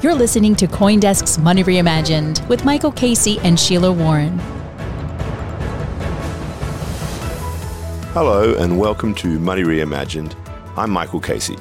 [0.00, 4.38] You're listening to Coindesk's Money Reimagined with Michael Casey and Sheila Warren.
[8.12, 10.36] Hello, and welcome to Money Reimagined.
[10.76, 11.56] I'm Michael Casey.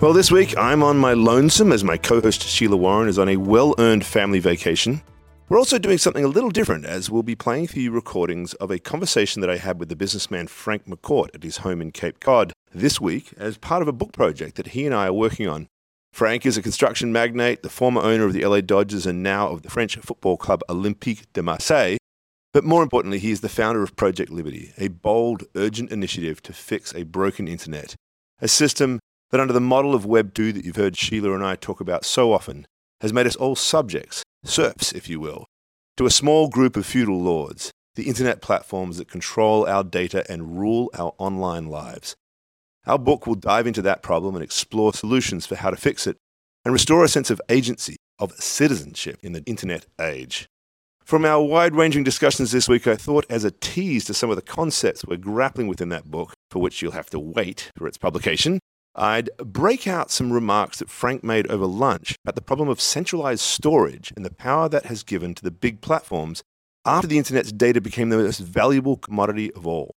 [0.00, 3.28] Well, this week I'm on my lonesome as my co host Sheila Warren is on
[3.28, 5.00] a well earned family vacation.
[5.48, 8.72] We're also doing something a little different as we'll be playing for you recordings of
[8.72, 12.18] a conversation that I had with the businessman Frank McCourt at his home in Cape
[12.18, 15.46] Cod this week as part of a book project that he and I are working
[15.46, 15.68] on.
[16.12, 19.62] Frank is a construction magnate, the former owner of the LA Dodgers and now of
[19.62, 21.96] the French football club Olympique de Marseille.
[22.52, 26.52] But more importantly, he is the founder of Project Liberty, a bold, urgent initiative to
[26.52, 27.94] fix a broken internet,
[28.40, 28.98] a system
[29.30, 32.04] that, under the model of Web 2 that you've heard Sheila and I talk about
[32.04, 32.66] so often,
[33.00, 35.46] has made us all subjects, serfs, if you will,
[35.96, 40.58] to a small group of feudal lords, the internet platforms that control our data and
[40.58, 42.16] rule our online lives.
[42.90, 46.16] Our book will dive into that problem and explore solutions for how to fix it
[46.64, 50.48] and restore a sense of agency, of citizenship in the internet age.
[51.04, 54.34] From our wide ranging discussions this week, I thought as a tease to some of
[54.34, 57.86] the concepts we're grappling with in that book, for which you'll have to wait for
[57.86, 58.58] its publication,
[58.96, 63.42] I'd break out some remarks that Frank made over lunch about the problem of centralized
[63.42, 66.42] storage and the power that has given to the big platforms
[66.84, 69.94] after the internet's data became the most valuable commodity of all.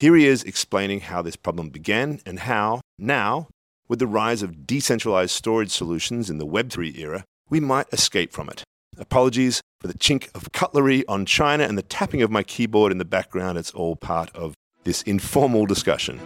[0.00, 3.48] Here he is explaining how this problem began and how, now,
[3.88, 8.48] with the rise of decentralized storage solutions in the Web3 era, we might escape from
[8.48, 8.62] it.
[8.96, 12.98] Apologies for the chink of cutlery on China and the tapping of my keyboard in
[12.98, 13.58] the background.
[13.58, 14.54] It's all part of
[14.84, 16.20] this informal discussion.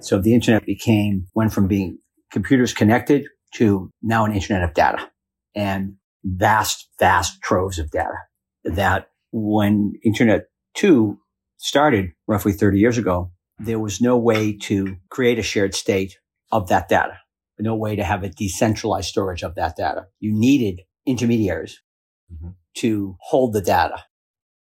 [0.00, 2.00] So the internet became, went from being
[2.32, 5.10] computers connected to now an internet of data
[5.54, 5.94] and
[6.24, 8.16] vast, vast troves of data
[8.64, 11.18] that when internet two
[11.58, 16.18] started roughly 30 years ago, there was no way to create a shared state
[16.50, 17.18] of that data,
[17.58, 20.06] no way to have a decentralized storage of that data.
[20.20, 21.80] You needed intermediaries
[22.32, 22.50] mm-hmm.
[22.78, 24.04] to hold the data.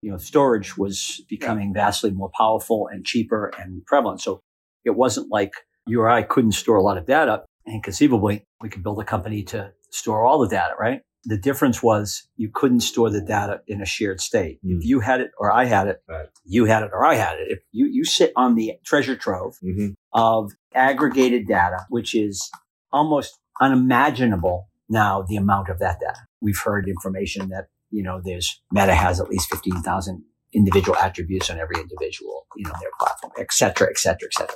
[0.02, 4.22] You know, storage was becoming vastly more powerful and cheaper and prevalent.
[4.22, 4.42] So
[4.84, 5.54] it wasn't like
[5.88, 9.06] you or I couldn't store a lot of data and conceivably we could build a
[9.06, 11.02] company to store all the data, right?
[11.28, 14.60] The difference was you couldn't store the data in a shared state.
[14.64, 14.78] Mm.
[14.78, 16.28] If you had it or I had it, right.
[16.44, 17.48] you had it or I had it.
[17.50, 19.90] If you, you sit on the treasure trove mm-hmm.
[20.14, 22.52] of aggregated data, which is
[22.92, 26.20] almost unimaginable now, the amount of that data.
[26.42, 30.24] We've heard information that, you know, there's Meta has at least 15,000
[30.54, 34.56] individual attributes on every individual, you know, their platform, et cetera, et cetera, et cetera.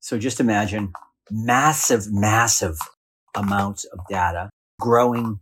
[0.00, 0.92] So just imagine
[1.32, 2.76] massive, massive
[3.34, 5.40] amounts of data growing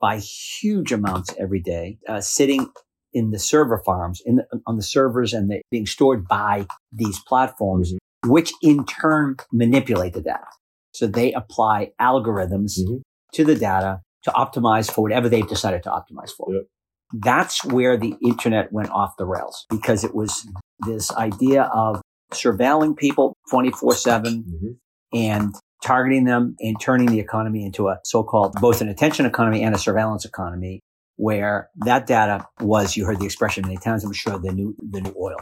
[0.00, 2.68] by huge amounts every day, uh, sitting
[3.12, 7.20] in the server farms, in the, on the servers and the, being stored by these
[7.20, 8.30] platforms, mm-hmm.
[8.30, 10.46] which in turn manipulate the data.
[10.92, 12.96] So they apply algorithms mm-hmm.
[13.34, 16.52] to the data to optimize for whatever they've decided to optimize for.
[16.52, 16.62] Yep.
[17.14, 20.48] That's where the internet went off the rails because it was
[20.86, 22.00] this idea of
[22.32, 24.72] surveilling people 24 7 mm-hmm.
[25.12, 29.74] And targeting them and turning the economy into a so-called both an attention economy and
[29.74, 30.80] a surveillance economy
[31.16, 35.00] where that data was, you heard the expression many times, I'm sure, the new, the
[35.00, 35.36] new oil.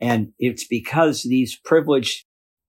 [0.00, 2.24] And it's because these privileged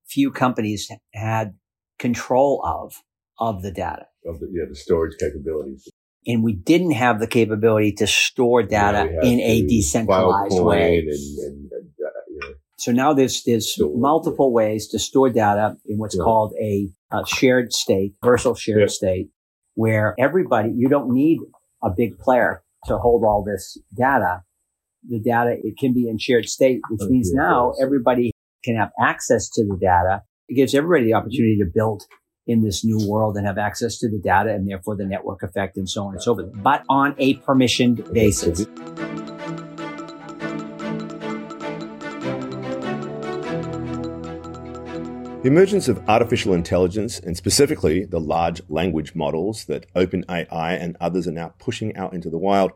[0.07, 1.55] few companies had
[1.99, 3.01] control of,
[3.39, 4.05] of the data.
[4.25, 5.87] Of the, yeah, the storage capabilities.
[6.25, 10.99] and we didn't have the capability to store data Yeah, in a decentralized way.
[10.99, 11.64] And, and,
[12.77, 16.23] So now there's there's multiple ways to store data in what's Yeah.
[16.23, 18.87] called a, a shared state, versal shared Yeah.
[18.87, 19.29] state,
[19.75, 21.39] where everybody you don't need
[21.83, 24.41] a big player to hold all this data.
[25.07, 27.85] The data it can be in shared state, which means now awesome.
[27.85, 28.31] everybody
[28.63, 30.23] can have access to the data.
[30.49, 32.03] It gives everybody the opportunity to build
[32.47, 35.77] in this new world and have access to the data and therefore the network effect
[35.77, 38.65] and so on and so forth, but on a permissioned basis.
[45.45, 51.27] The emergence of artificial intelligence, and specifically the large language models that OpenAI and others
[51.27, 52.71] are now pushing out into the wild,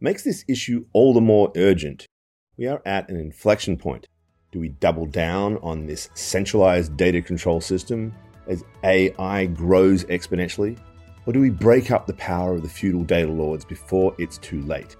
[0.00, 2.08] makes this issue all the more urgent.
[2.56, 4.08] We are at an inflection point.
[4.50, 8.12] Do we double down on this centralized data control system
[8.48, 10.76] as AI grows exponentially?
[11.24, 14.62] Or do we break up the power of the feudal data lords before it's too
[14.62, 14.96] late?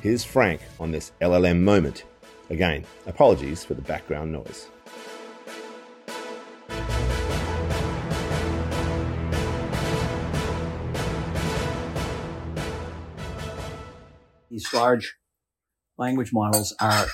[0.00, 2.04] Here's Frank on this LLM moment.
[2.48, 4.68] Again, apologies for the background noise.
[14.54, 15.16] These large
[15.98, 17.06] language models are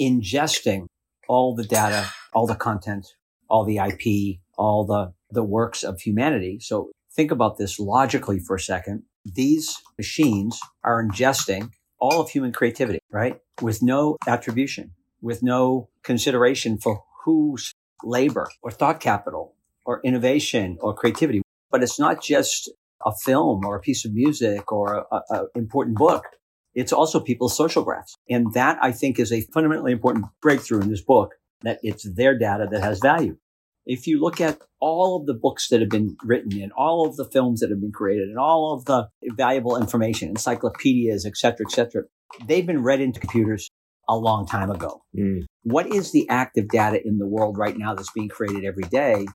[0.00, 0.86] ingesting
[1.28, 3.06] all the data, all the content,
[3.48, 6.58] all the IP, all the, the works of humanity.
[6.60, 9.04] So think about this logically for a second.
[9.24, 11.70] These machines are ingesting
[12.00, 13.38] all of human creativity, right?
[13.60, 14.90] With no attribution,
[15.20, 19.54] with no consideration for whose labor or thought capital
[19.86, 21.42] or innovation or creativity.
[21.70, 22.68] But it's not just
[23.06, 26.24] a film or a piece of music or a, a important book.
[26.74, 28.14] It's also people's social graphs.
[28.28, 32.38] And that I think is a fundamentally important breakthrough in this book that it's their
[32.38, 33.36] data that has value.
[33.84, 37.16] If you look at all of the books that have been written and all of
[37.16, 41.66] the films that have been created and all of the valuable information, encyclopedias, et cetera,
[41.68, 42.04] et cetera,
[42.46, 43.68] they've been read into computers
[44.08, 45.02] a long time ago.
[45.16, 45.44] Mm.
[45.64, 49.26] What is the active data in the world right now that's being created every day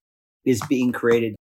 [0.45, 1.36] is being created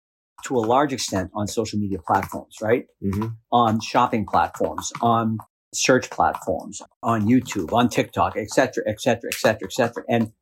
[0.45, 2.87] to a large extent on social media platforms, right?
[3.03, 3.29] Mm-hmm.
[3.53, 5.39] On shopping platforms, on
[5.75, 10.05] search platforms, on YouTube, on TikTok, et cetera, et cetera, et cetera, et cetera.
[10.09, 10.33] And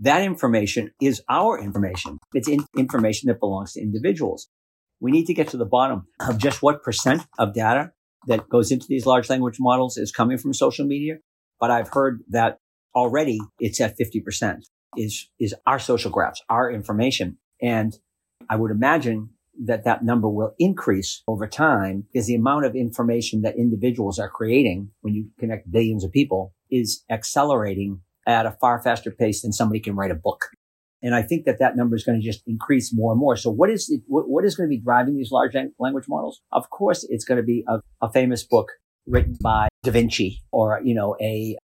[0.00, 2.18] that information is our information.
[2.32, 4.48] It's in- information that belongs to individuals.
[5.00, 7.92] We need to get to the bottom of just what percent of data
[8.26, 11.16] that goes into these large language models is coming from social media.
[11.60, 12.58] But I've heard that
[12.94, 14.62] already it's at 50%
[14.96, 17.38] is, is our social graphs, our information.
[17.60, 17.96] And
[18.48, 19.30] I would imagine
[19.62, 24.28] that that number will increase over time because the amount of information that individuals are
[24.28, 29.52] creating when you connect billions of people is accelerating at a far faster pace than
[29.52, 30.46] somebody can write a book.
[31.02, 33.36] And I think that that number is going to just increase more and more.
[33.36, 36.40] So what is it, what, what is going to be driving these large language models?
[36.50, 38.68] Of course, it's going to be a, a famous book
[39.06, 41.58] written by Da Vinci or, you know, a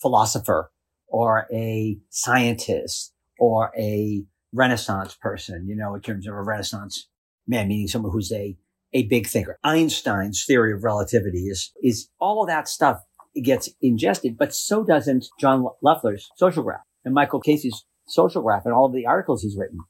[0.00, 0.70] philosopher
[1.08, 7.08] or a scientist or a Renaissance person, you know, in terms of a Renaissance
[7.46, 8.56] man, meaning someone who's a,
[8.92, 9.58] a big thinker.
[9.64, 13.00] Einstein's theory of relativity is, is all of that stuff
[13.42, 18.74] gets ingested, but so doesn't John Leffler's social graph and Michael Casey's social graph and
[18.74, 19.80] all of the articles he's written.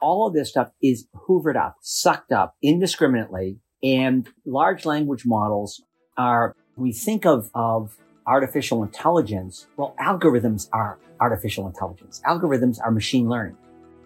[0.00, 3.58] All of this stuff is hoovered up, sucked up indiscriminately.
[3.82, 5.82] And large language models
[6.16, 7.96] are, we think of, of
[8.26, 9.66] artificial intelligence.
[9.76, 12.20] Well, algorithms are artificial intelligence.
[12.26, 13.56] Algorithms are machine learning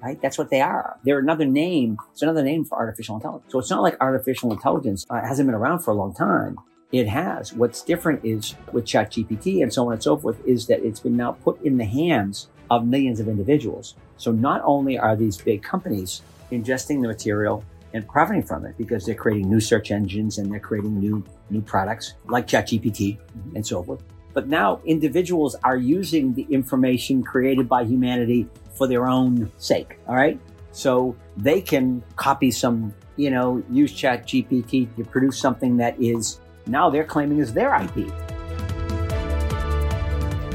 [0.02, 0.20] right?
[0.20, 0.98] That's what they are.
[1.04, 1.98] They're another name.
[2.12, 3.52] It's another name for artificial intelligence.
[3.52, 6.58] So it's not like artificial intelligence uh, hasn't been around for a long time.
[6.90, 7.52] It has.
[7.52, 11.16] What's different is with ChatGPT and so on and so forth is that it's been
[11.16, 13.94] now put in the hands of millions of individuals.
[14.16, 17.62] So not only are these big companies ingesting the material
[17.92, 21.60] and profiting from it because they're creating new search engines and they're creating new, new
[21.60, 23.18] products like ChatGPT
[23.54, 24.02] and so forth.
[24.34, 28.46] But now individuals are using the information created by humanity
[28.78, 29.98] for their own sake.
[30.08, 30.40] All right.
[30.72, 36.40] So they can copy some, you know, use chat GPT to produce something that is
[36.66, 38.06] now they're claiming is their IP.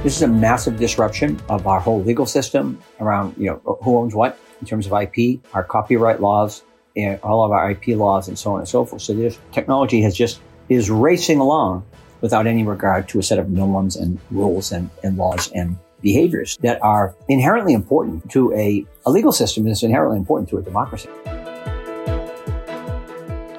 [0.04, 4.16] This is a massive disruption of our whole legal system around, you know, who owns
[4.16, 6.64] what in terms of IP, our copyright laws,
[6.96, 9.02] and all of our IP laws and so on and so forth.
[9.02, 11.86] So this technology has just is racing along
[12.22, 16.58] without any regard to a set of norms and rules and, and laws and behaviors
[16.58, 21.10] that are inherently important to a, a legal system is inherently important to a democracy.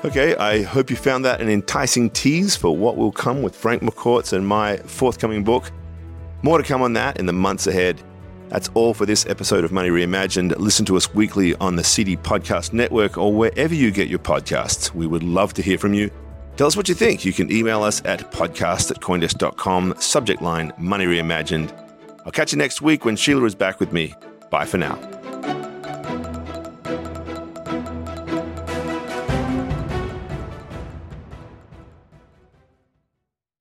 [0.04, 3.82] Okay, I hope you found that an enticing tease for what will come with Frank
[3.82, 5.72] McCourt's and my forthcoming book.
[6.42, 8.02] More to come on that in the months ahead.
[8.50, 10.56] That's all for this episode of Money Reimagined.
[10.58, 14.94] Listen to us weekly on the CD Podcast Network or wherever you get your podcasts.
[14.94, 16.10] We would love to hear from you.
[16.56, 17.24] Tell us what you think.
[17.24, 21.83] You can email us at podcast at coindesk.com, subject line Money Reimagined.
[22.24, 24.14] I'll catch you next week when Sheila is back with me.
[24.50, 24.98] Bye for now.